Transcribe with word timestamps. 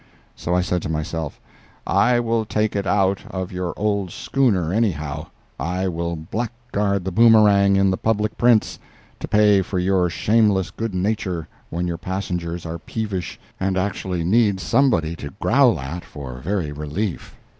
So 0.35 0.55
I 0.55 0.61
said 0.61 0.81
to 0.81 0.89
myself 0.89 1.39
"I 1.85 2.19
will 2.19 2.43
take 2.43 2.75
it 2.75 2.87
out 2.87 3.23
of 3.29 3.51
your 3.51 3.71
old 3.77 4.09
schooner, 4.09 4.73
anyhow; 4.73 5.27
I 5.59 5.87
will 5.89 6.15
blackguard 6.15 7.05
the 7.05 7.11
Boomerang 7.11 7.75
in 7.75 7.91
the 7.91 7.97
public 7.97 8.35
prints, 8.35 8.79
to 9.19 9.27
pay 9.27 9.61
for 9.61 9.77
your 9.77 10.09
shameless 10.09 10.71
good 10.71 10.95
nature 10.95 11.47
when 11.69 11.85
your 11.85 11.99
passengers 11.99 12.65
are 12.65 12.79
peevish 12.79 13.39
and 13.59 13.77
actually 13.77 14.23
need 14.23 14.59
somebody 14.59 15.15
to 15.17 15.35
growl 15.39 15.79
at 15.79 16.03
for 16.03 16.39
very 16.39 16.71
relief!" 16.71 17.35